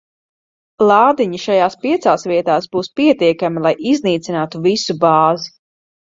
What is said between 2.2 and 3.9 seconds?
vietās būs pietiekami, lai